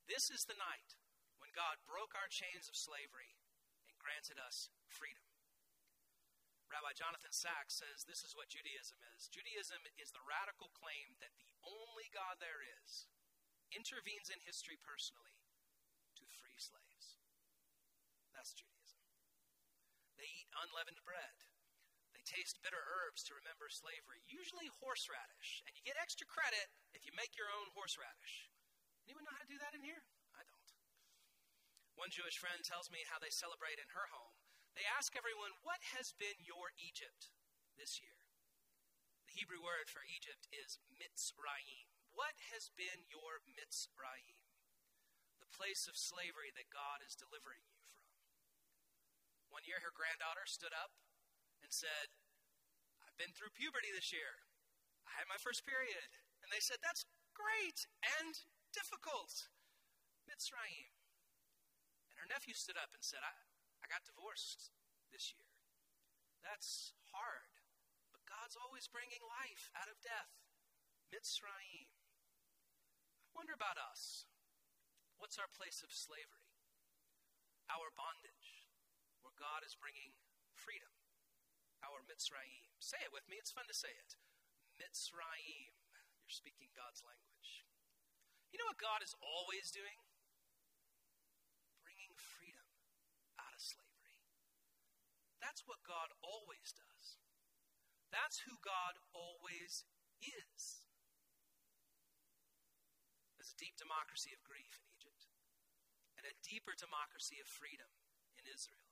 This 0.09 0.33
is 0.33 0.49
the 0.49 0.57
night 0.57 0.97
when 1.37 1.53
God 1.53 1.85
broke 1.85 2.17
our 2.17 2.29
chains 2.33 2.65
of 2.65 2.73
slavery 2.73 3.37
and 3.85 4.01
granted 4.01 4.41
us 4.41 4.73
freedom. 4.89 5.26
Rabbi 6.67 6.91
Jonathan 6.99 7.31
Sacks 7.31 7.79
says 7.79 8.03
this 8.03 8.27
is 8.27 8.35
what 8.35 8.51
Judaism 8.51 8.99
is 9.15 9.31
Judaism 9.31 9.87
is 9.95 10.11
the 10.11 10.23
radical 10.27 10.67
claim 10.75 11.15
that 11.23 11.35
the 11.39 11.51
only 11.63 12.11
God 12.11 12.43
there 12.43 12.59
is 12.59 13.07
intervenes 13.71 14.31
in 14.31 14.39
history 14.43 14.79
personally 14.79 15.35
to 16.19 16.23
free 16.27 16.55
slaves. 16.59 17.19
That's 18.31 18.55
Judaism. 18.55 19.01
They 20.15 20.29
eat 20.29 20.49
unleavened 20.55 21.03
bread. 21.03 21.35
They 22.15 22.23
taste 22.23 22.63
bitter 22.63 22.81
herbs 22.81 23.21
to 23.27 23.37
remember 23.37 23.69
slavery, 23.69 24.23
usually 24.25 24.71
horseradish. 24.81 25.61
And 25.67 25.75
you 25.75 25.83
get 25.83 25.99
extra 25.99 26.25
credit 26.25 26.71
if 26.95 27.05
you 27.05 27.13
make 27.13 27.37
your 27.37 27.51
own 27.51 27.69
horseradish. 27.75 28.49
Anyone 29.05 29.27
know 29.27 29.35
how 29.35 29.43
to 29.43 29.51
do 29.51 29.59
that 29.61 29.75
in 29.77 29.83
here? 29.83 30.01
I 30.33 30.43
don't. 30.47 30.69
One 31.97 32.13
Jewish 32.13 32.37
friend 32.37 32.61
tells 32.61 32.93
me 32.93 33.05
how 33.09 33.17
they 33.17 33.33
celebrate 33.33 33.81
in 33.81 33.89
her 33.93 34.09
home. 34.13 34.36
They 34.77 34.85
ask 34.93 35.17
everyone, 35.17 35.57
What 35.65 35.81
has 35.97 36.13
been 36.21 36.37
your 36.45 36.69
Egypt 36.77 37.33
this 37.81 37.97
year? 37.97 38.13
The 39.25 39.33
Hebrew 39.33 39.57
word 39.57 39.89
for 39.89 40.05
Egypt 40.05 40.45
is 40.53 40.77
Mitzrayim. 41.01 41.89
What 42.13 42.37
has 42.53 42.69
been 42.77 43.09
your 43.09 43.41
Mitzrayim? 43.57 44.37
The 45.41 45.49
place 45.49 45.89
of 45.89 45.97
slavery 45.97 46.53
that 46.53 46.69
God 46.69 47.01
is 47.01 47.17
delivering 47.17 47.65
you 47.65 47.73
from. 47.89 48.05
one 49.49 49.65
year, 49.65 49.81
her 49.81 49.89
granddaughter 49.97 50.45
stood 50.45 50.77
up 50.77 50.93
and 51.65 51.73
said, 51.73 52.13
I've 53.01 53.17
been 53.17 53.33
through 53.33 53.57
puberty 53.57 53.89
this 53.89 54.13
year. 54.13 54.45
I 55.09 55.17
had 55.17 55.25
my 55.25 55.41
first 55.41 55.65
period. 55.65 56.21
And 56.45 56.53
they 56.53 56.61
said, 56.61 56.77
That's 56.85 57.09
great 57.33 57.89
and 58.21 58.37
difficult. 58.69 59.49
Mitzrayim. 60.29 60.93
And 62.13 62.21
her 62.21 62.29
nephew 62.29 62.53
stood 62.53 62.77
up 62.77 62.93
and 62.93 63.01
said, 63.01 63.25
I, 63.25 63.46
I 63.81 63.89
got 63.89 64.07
divorced 64.07 64.73
this 65.13 65.33
year. 65.33 65.47
That's 66.41 66.95
hard. 67.11 67.51
But 68.13 68.25
God's 68.27 68.57
always 68.57 68.87
bringing 68.87 69.21
life 69.23 69.69
out 69.75 69.91
of 69.91 69.99
death. 69.99 70.31
Mitzrayim. 71.11 71.91
I 71.91 73.31
wonder 73.35 73.55
about 73.55 73.79
us. 73.79 74.27
What's 75.17 75.39
our 75.41 75.49
place 75.49 75.81
of 75.81 75.89
slavery? 75.89 76.51
Our 77.67 77.91
bondage 77.95 78.69
where 79.25 79.35
God 79.35 79.65
is 79.65 79.75
bringing 79.75 80.15
freedom. 80.55 80.93
Our 81.83 82.01
Mitzrayim. 82.05 82.67
Say 82.79 82.97
it 83.03 83.13
with 83.13 83.27
me, 83.27 83.37
it's 83.37 83.53
fun 83.53 83.67
to 83.67 83.75
say 83.75 83.91
it. 83.91 84.17
Mitzrayim. 84.77 85.73
You're 86.23 86.31
speaking 86.31 86.71
God's 86.75 87.03
language. 87.03 87.67
You 88.51 88.59
know 88.59 88.67
what 88.67 88.79
God 88.79 89.03
is 89.03 89.15
always 89.19 89.71
doing? 89.71 89.99
Bringing 91.83 92.11
freedom 92.15 92.67
out 93.39 93.53
of 93.53 93.61
slavery. 93.61 94.17
That's 95.47 95.63
what 95.63 95.79
God 95.87 96.11
always 96.19 96.75
does. 96.75 97.15
That's 98.11 98.43
who 98.43 98.59
God 98.59 98.99
always 99.15 99.87
is. 100.19 100.83
There's 103.39 103.55
a 103.55 103.63
deep 103.63 103.79
democracy 103.79 104.35
of 104.35 104.43
grief 104.43 104.75
in 104.75 104.83
Egypt, 104.91 105.31
and 106.19 106.27
a 106.27 106.35
deeper 106.43 106.75
democracy 106.75 107.39
of 107.39 107.47
freedom 107.47 107.87
in 108.35 108.43
Israel. 108.43 108.91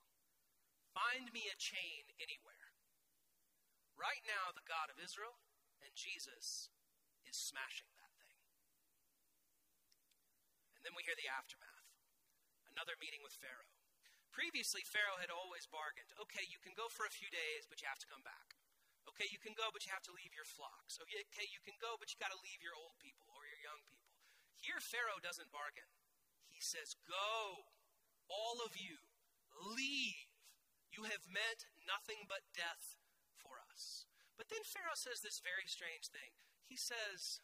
Find 0.96 1.28
me 1.28 1.44
a 1.52 1.60
chain 1.60 2.08
anywhere. 2.16 2.72
Right 3.92 4.24
now, 4.24 4.48
the 4.56 4.64
God 4.64 4.88
of 4.88 4.96
Israel 4.96 5.36
and 5.84 5.92
Jesus 5.92 6.72
is 7.28 7.36
smashing 7.36 7.92
that 8.00 8.16
thing. 8.16 8.40
And 10.72 10.88
then 10.88 10.96
we 10.96 11.04
hear 11.04 11.20
the 11.20 11.28
aftermath 11.28 11.84
another 12.72 12.96
meeting 12.96 13.20
with 13.24 13.36
Pharaoh. 13.36 13.72
Previously, 14.36 14.84
Pharaoh 14.84 15.16
had 15.16 15.32
always 15.32 15.64
bargained 15.64 16.12
okay, 16.20 16.44
you 16.44 16.60
can 16.60 16.76
go 16.76 16.92
for 16.92 17.08
a 17.08 17.16
few 17.16 17.32
days, 17.32 17.64
but 17.64 17.80
you 17.80 17.88
have 17.88 18.00
to 18.04 18.10
come 18.12 18.20
back. 18.20 18.52
Okay, 19.08 19.24
you 19.32 19.40
can 19.40 19.56
go, 19.56 19.72
but 19.72 19.88
you 19.88 19.90
have 19.96 20.04
to 20.04 20.12
leave 20.12 20.36
your 20.36 20.44
flocks. 20.44 21.00
Oh, 21.00 21.08
okay, 21.08 21.48
you 21.48 21.62
can 21.64 21.80
go, 21.80 21.96
but 21.96 22.12
you 22.12 22.20
got 22.20 22.36
to 22.36 22.44
leave 22.44 22.60
your 22.60 22.76
old 22.76 23.00
people 23.00 23.32
or 23.32 23.48
your 23.48 23.64
young 23.64 23.80
people. 23.88 24.12
Here, 24.60 24.76
Pharaoh 24.76 25.24
doesn't 25.24 25.48
bargain. 25.56 25.88
He 26.52 26.60
says, 26.60 26.92
Go, 27.08 27.64
all 28.28 28.60
of 28.60 28.76
you, 28.76 29.00
leave. 29.56 30.28
You 30.92 31.08
have 31.08 31.24
meant 31.32 31.64
nothing 31.88 32.28
but 32.28 32.44
death 32.52 33.00
for 33.40 33.56
us. 33.72 34.04
But 34.36 34.52
then 34.52 34.64
Pharaoh 34.68 35.00
says 35.00 35.24
this 35.24 35.40
very 35.40 35.64
strange 35.64 36.12
thing. 36.12 36.36
He 36.68 36.76
says, 36.76 37.40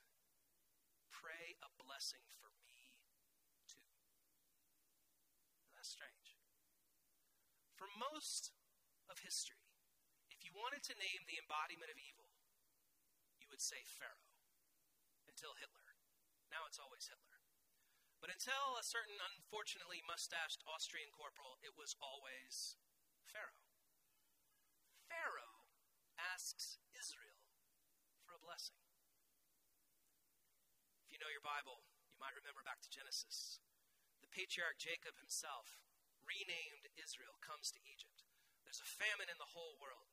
Pray 1.09 1.57
a 1.65 1.73
blessing 1.81 2.25
for 2.37 2.53
me 2.73 2.93
too. 3.65 3.89
That's 5.73 5.89
strange. 5.89 6.37
For 7.83 8.15
most 8.15 8.55
of 9.11 9.27
history, 9.27 9.67
if 10.31 10.47
you 10.47 10.55
wanted 10.55 10.87
to 10.87 10.95
name 11.03 11.27
the 11.27 11.35
embodiment 11.35 11.91
of 11.91 11.99
evil, 11.99 12.31
you 13.43 13.51
would 13.51 13.59
say 13.59 13.83
Pharaoh 13.83 14.31
until 15.27 15.59
Hitler. 15.59 15.99
Now 16.47 16.63
it's 16.71 16.79
always 16.79 17.11
Hitler. 17.11 17.43
But 18.23 18.31
until 18.31 18.79
a 18.79 18.87
certain 18.87 19.19
unfortunately 19.19 19.99
mustached 20.07 20.63
Austrian 20.63 21.11
corporal, 21.11 21.59
it 21.59 21.75
was 21.75 21.99
always 21.99 22.79
Pharaoh. 23.27 23.67
Pharaoh 25.11 25.67
asks 26.15 26.79
Israel 26.95 27.43
for 28.23 28.39
a 28.39 28.45
blessing. 28.47 28.79
If 31.03 31.11
you 31.11 31.19
know 31.19 31.35
your 31.35 31.43
Bible, 31.43 31.83
you 32.15 32.23
might 32.23 32.39
remember 32.39 32.63
back 32.63 32.79
to 32.87 32.95
Genesis. 32.95 33.59
The 34.23 34.31
patriarch 34.31 34.79
Jacob 34.79 35.19
himself, 35.19 35.83
renamed 36.25 36.91
Israel, 36.99 37.39
comes 37.43 37.71
to 37.75 37.85
Egypt. 37.87 38.25
There's 38.63 38.83
a 38.83 38.89
famine 38.89 39.29
in 39.29 39.39
the 39.39 39.53
whole 39.53 39.77
world. 39.83 40.13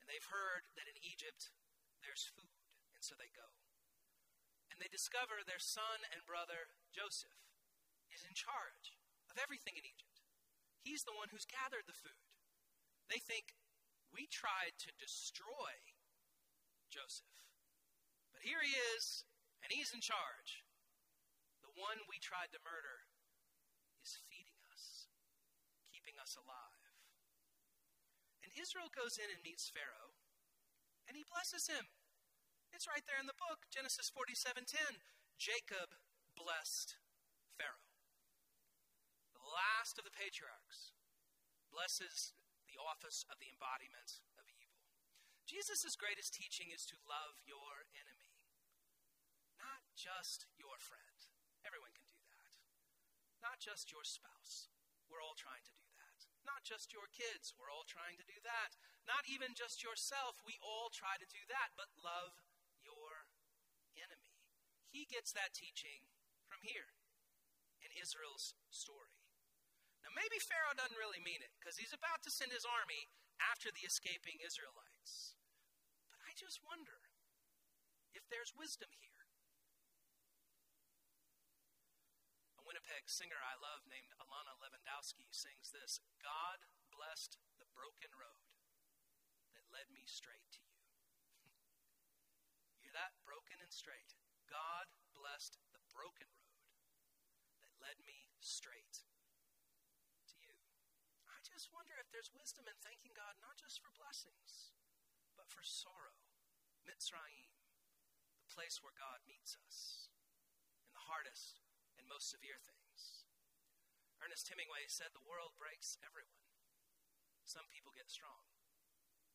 And 0.00 0.08
they've 0.08 0.32
heard 0.32 0.68
that 0.76 0.88
in 0.88 0.96
Egypt 1.00 1.52
there's 2.00 2.28
food, 2.32 2.56
and 2.96 3.04
so 3.04 3.16
they 3.16 3.28
go. 3.32 3.56
And 4.72 4.80
they 4.80 4.88
discover 4.88 5.44
their 5.44 5.60
son 5.60 6.06
and 6.14 6.24
brother, 6.24 6.72
Joseph, 6.94 7.36
is 8.08 8.24
in 8.24 8.32
charge 8.32 8.96
of 9.28 9.36
everything 9.36 9.76
in 9.76 9.84
Egypt. 9.84 10.24
He's 10.80 11.04
the 11.04 11.14
one 11.14 11.28
who's 11.28 11.44
gathered 11.44 11.84
the 11.84 11.96
food. 11.96 12.24
They 13.12 13.20
think 13.20 13.58
we 14.14 14.30
tried 14.30 14.78
to 14.86 14.96
destroy 14.96 15.74
Joseph. 16.88 17.30
But 18.34 18.42
here 18.42 18.62
he 18.64 18.72
is, 18.96 19.26
and 19.62 19.70
he's 19.70 19.92
in 19.92 20.00
charge. 20.02 20.64
The 21.62 21.74
one 21.76 22.02
we 22.08 22.18
tried 22.18 22.50
to 22.56 22.66
murder 22.66 23.06
is 24.02 24.18
feeding 24.26 24.58
us, 24.72 25.06
keeping 25.92 26.09
us 26.20 26.36
alive. 26.36 26.92
And 28.44 28.52
Israel 28.54 28.92
goes 28.92 29.16
in 29.16 29.32
and 29.32 29.40
meets 29.42 29.72
Pharaoh, 29.72 30.14
and 31.08 31.16
he 31.16 31.24
blesses 31.24 31.66
him. 31.66 31.88
It's 32.70 32.86
right 32.86 33.04
there 33.08 33.18
in 33.18 33.26
the 33.26 33.36
book, 33.36 33.66
Genesis 33.72 34.12
47:10. 34.12 35.02
Jacob 35.40 35.96
blessed 36.36 37.00
Pharaoh. 37.56 37.88
The 39.32 39.42
last 39.42 39.98
of 39.98 40.04
the 40.04 40.14
patriarchs 40.14 40.92
blesses 41.72 42.34
the 42.68 42.78
office 42.78 43.24
of 43.26 43.40
the 43.40 43.48
embodiment 43.48 44.20
of 44.38 44.46
evil. 44.52 44.84
Jesus' 45.46 45.96
greatest 45.96 46.34
teaching 46.34 46.70
is 46.70 46.86
to 46.86 47.00
love 47.08 47.42
your 47.42 47.90
enemy, 47.98 48.38
not 49.58 49.82
just 49.96 50.46
your 50.54 50.78
friend. 50.78 51.26
Everyone 51.66 51.90
can 51.92 52.06
do 52.06 52.22
that. 52.30 52.54
Not 53.42 53.58
just 53.58 53.90
your 53.90 54.04
spouse. 54.04 54.70
We're 55.10 55.22
all 55.22 55.34
trying 55.34 55.64
to 55.64 55.74
do. 55.74 55.89
Not 56.44 56.64
just 56.64 56.92
your 56.92 57.08
kids. 57.12 57.52
We're 57.56 57.72
all 57.72 57.86
trying 57.88 58.16
to 58.20 58.26
do 58.26 58.38
that. 58.44 58.76
Not 59.04 59.28
even 59.28 59.52
just 59.56 59.84
yourself. 59.84 60.40
We 60.44 60.60
all 60.60 60.88
try 60.92 61.20
to 61.20 61.28
do 61.28 61.42
that. 61.52 61.76
But 61.76 61.92
love 62.00 62.40
your 62.80 63.28
enemy. 63.96 64.36
He 64.88 65.06
gets 65.06 65.32
that 65.36 65.54
teaching 65.54 66.08
from 66.48 66.64
here 66.66 66.96
in 67.80 67.92
Israel's 67.96 68.56
story. 68.68 69.20
Now, 70.00 70.12
maybe 70.16 70.40
Pharaoh 70.40 70.76
doesn't 70.76 70.96
really 70.96 71.20
mean 71.20 71.44
it 71.44 71.52
because 71.60 71.76
he's 71.76 71.92
about 71.92 72.24
to 72.24 72.32
send 72.32 72.52
his 72.52 72.64
army 72.64 73.12
after 73.40 73.68
the 73.68 73.84
escaping 73.84 74.40
Israelites. 74.40 75.36
But 76.08 76.20
I 76.24 76.32
just 76.36 76.64
wonder 76.64 77.04
if 78.16 78.24
there's 78.28 78.56
wisdom 78.56 78.88
here. 78.96 79.28
A 82.58 82.59
Winnipeg 82.70 83.10
singer 83.10 83.42
I 83.42 83.58
love 83.58 83.82
named 83.90 84.14
Alana 84.22 84.54
Levandoski 84.62 85.26
sings 85.34 85.74
this 85.74 85.98
God 86.22 86.62
blessed 86.94 87.34
the 87.58 87.66
broken 87.74 88.14
road 88.14 88.46
that 89.58 89.66
led 89.74 89.90
me 89.90 90.06
straight 90.06 90.46
to 90.54 90.62
you. 90.62 90.78
You 92.78 92.86
hear 92.86 92.94
that? 92.94 93.18
Broken 93.26 93.58
and 93.58 93.74
straight. 93.74 94.14
God 94.46 94.86
blessed 95.10 95.58
the 95.74 95.82
broken 95.90 96.30
road 96.30 96.62
that 97.58 97.74
led 97.82 97.98
me 98.06 98.30
straight 98.38 99.02
to 100.30 100.38
you. 100.38 100.54
I 101.26 101.42
just 101.42 101.74
wonder 101.74 101.98
if 101.98 102.06
there's 102.14 102.30
wisdom 102.30 102.70
in 102.70 102.78
thanking 102.86 103.18
God 103.18 103.34
not 103.42 103.58
just 103.58 103.82
for 103.82 103.90
blessings, 103.98 104.70
but 105.34 105.50
for 105.50 105.66
sorrow. 105.66 106.22
Mitzrayim, 106.86 107.50
the 108.38 108.46
place 108.46 108.78
where 108.78 108.94
God 108.94 109.26
meets 109.26 109.58
us 109.58 110.06
in 110.86 110.94
the 110.94 111.10
hardest 111.10 111.58
and 112.00 112.08
most 112.08 112.32
severe 112.32 112.56
things. 112.56 113.28
Ernest 114.24 114.48
Hemingway 114.48 114.88
said 114.88 115.12
the 115.12 115.28
world 115.28 115.52
breaks 115.60 116.00
everyone. 116.00 116.48
Some 117.44 117.68
people 117.68 117.92
get 117.92 118.08
strong 118.08 118.48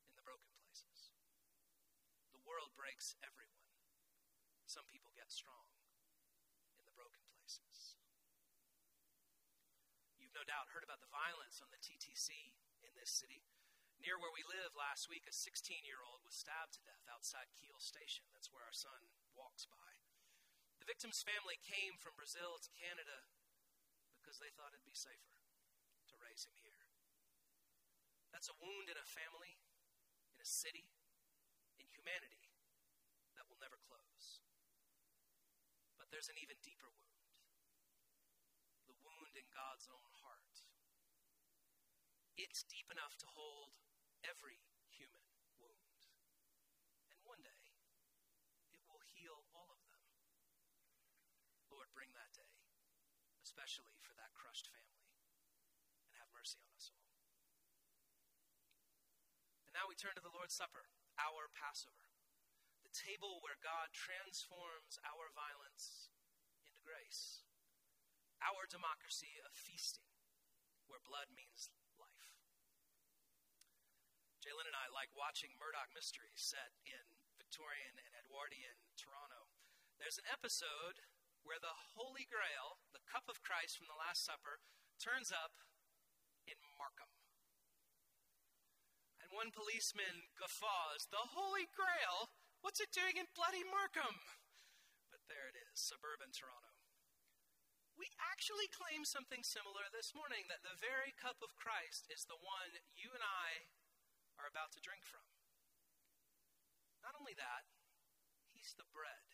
in 0.10 0.18
the 0.18 0.26
broken 0.26 0.50
places. 0.58 1.14
The 2.34 2.42
world 2.42 2.74
breaks 2.74 3.14
everyone. 3.22 3.70
Some 4.66 4.90
people 4.90 5.14
get 5.14 5.30
strong 5.30 5.70
in 6.74 6.90
the 6.90 6.98
broken 6.98 7.22
places 7.30 8.02
You've 10.26 10.34
no 10.34 10.42
doubt 10.50 10.74
heard 10.74 10.82
about 10.82 11.06
the 11.06 11.14
violence 11.14 11.62
on 11.62 11.70
the 11.70 11.78
TTC 11.78 12.34
in 12.82 12.92
this 12.98 13.14
city. 13.14 13.46
Near 14.02 14.20
where 14.20 14.34
we 14.34 14.44
live 14.44 14.76
last 14.76 15.08
week, 15.08 15.30
a 15.30 15.32
16 15.32 15.86
year 15.86 16.02
old 16.02 16.26
was 16.26 16.36
stabbed 16.36 16.76
to 16.76 16.84
death 16.84 17.06
outside 17.08 17.54
Keele 17.56 17.80
Station. 17.80 18.26
That's 18.34 18.52
where 18.52 18.66
our 18.66 18.76
son 18.76 19.14
walks 19.38 19.70
by. 19.70 19.95
The 20.86 20.94
victim's 20.94 21.26
family 21.26 21.58
came 21.66 21.98
from 21.98 22.14
Brazil 22.14 22.62
to 22.62 22.70
Canada 22.78 23.26
because 24.22 24.38
they 24.38 24.54
thought 24.54 24.70
it'd 24.70 24.86
be 24.86 24.94
safer 24.94 25.42
to 26.14 26.22
raise 26.22 26.46
him 26.46 26.54
here. 26.62 26.86
That's 28.30 28.54
a 28.54 28.60
wound 28.62 28.94
in 28.94 28.94
a 28.94 29.08
family, 29.10 29.58
in 30.30 30.38
a 30.38 30.46
city, 30.46 30.94
in 31.82 31.90
humanity 31.90 32.54
that 33.34 33.50
will 33.50 33.58
never 33.58 33.82
close. 33.82 34.46
But 35.98 36.14
there's 36.14 36.30
an 36.30 36.38
even 36.38 36.62
deeper 36.62 36.94
wound 36.94 37.16
the 38.86 38.94
wound 39.02 39.34
in 39.34 39.50
God's 39.50 39.90
own 39.90 40.14
heart. 40.22 40.62
it's 42.38 42.62
deep 42.70 42.86
enough 42.94 43.18
to 43.18 43.26
hold 43.34 43.74
every 44.22 44.62
human 44.94 45.26
wound. 45.58 46.02
And 47.10 47.18
one 47.26 47.42
day, 47.42 47.74
it 48.70 48.86
will 48.86 49.02
heal 49.18 49.42
all 49.58 49.72
of 49.74 49.82
them. 49.90 50.04
Lord, 51.72 51.85
bring 51.96 52.12
that 52.12 52.36
day, 52.36 52.52
especially 53.40 53.96
for 54.04 54.12
that 54.20 54.36
crushed 54.36 54.68
family, 54.68 55.08
and 56.04 56.20
have 56.20 56.28
mercy 56.36 56.60
on 56.60 56.76
us 56.76 56.92
all. 56.92 57.08
And 59.64 59.72
now 59.72 59.88
we 59.88 59.96
turn 59.96 60.20
to 60.20 60.24
the 60.24 60.36
Lord's 60.36 60.54
Supper, 60.54 60.92
our 61.16 61.48
Passover, 61.56 62.12
the 62.84 62.92
table 62.92 63.40
where 63.40 63.56
God 63.64 63.96
transforms 63.96 65.00
our 65.08 65.32
violence 65.32 66.12
into 66.60 66.76
grace, 66.84 67.48
our 68.44 68.68
democracy 68.68 69.40
of 69.48 69.56
feasting, 69.56 70.12
where 70.92 71.00
blood 71.00 71.32
means 71.32 71.72
life. 71.96 72.36
Jalen 74.44 74.68
and 74.70 74.78
I 74.78 74.92
like 74.94 75.10
watching 75.16 75.56
Murdoch 75.58 75.90
Mysteries 75.96 76.38
set 76.44 76.76
in 76.86 77.02
Victorian 77.40 77.98
and 77.98 78.14
Edwardian 78.14 78.78
Toronto. 78.94 79.50
There's 79.98 80.22
an 80.22 80.30
episode 80.30 81.02
where 81.46 81.62
the 81.62 81.94
Holy 81.94 82.26
Grail, 82.26 82.82
the 82.92 83.06
cup 83.06 83.30
of 83.30 83.46
Christ 83.46 83.78
from 83.78 83.86
the 83.86 84.02
Last 84.02 84.26
Supper, 84.26 84.66
turns 84.98 85.30
up 85.30 85.62
in 86.50 86.58
Markham. 86.76 87.10
And 89.22 89.30
one 89.30 89.54
policeman 89.54 90.34
guffaws, 90.38 91.10
The 91.10 91.34
Holy 91.34 91.70
Grail? 91.70 92.34
What's 92.66 92.82
it 92.82 92.94
doing 92.94 93.22
in 93.22 93.30
bloody 93.38 93.62
Markham? 93.62 94.22
But 95.14 95.26
there 95.30 95.50
it 95.50 95.58
is, 95.58 95.78
suburban 95.78 96.34
Toronto. 96.34 96.74
We 97.96 98.12
actually 98.20 98.68
claim 98.68 99.08
something 99.08 99.46
similar 99.46 99.88
this 99.88 100.12
morning 100.12 100.46
that 100.52 100.66
the 100.66 100.76
very 100.76 101.16
cup 101.16 101.40
of 101.40 101.56
Christ 101.56 102.10
is 102.12 102.28
the 102.28 102.38
one 102.38 102.84
you 102.92 103.14
and 103.16 103.24
I 103.24 103.72
are 104.36 104.50
about 104.50 104.76
to 104.76 104.84
drink 104.84 105.08
from. 105.08 105.24
Not 107.00 107.16
only 107.16 107.38
that, 107.38 107.70
he's 108.52 108.76
the 108.76 108.90
bread, 108.92 109.26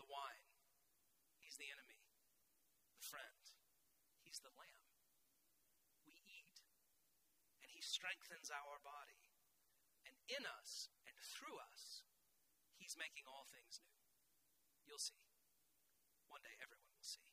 the 0.00 0.08
wine, 0.08 0.49
he's 1.50 1.58
the 1.58 1.74
enemy, 1.74 1.98
the 2.94 3.02
friend, 3.02 3.42
he's 4.22 4.38
the 4.38 4.54
lamb. 4.54 4.86
We 6.06 6.22
eat, 6.22 6.62
and 7.58 7.74
he 7.74 7.82
strengthens 7.82 8.54
our 8.54 8.78
body. 8.86 9.18
And 10.06 10.14
in 10.30 10.46
us 10.46 10.94
and 11.02 11.18
through 11.18 11.58
us, 11.58 12.06
he's 12.78 12.94
making 12.94 13.26
all 13.26 13.50
things 13.50 13.82
new. 13.82 13.98
You'll 14.86 15.02
see. 15.02 15.18
One 16.30 16.46
day 16.46 16.54
everyone 16.62 16.94
will 16.94 17.02
see. 17.02 17.26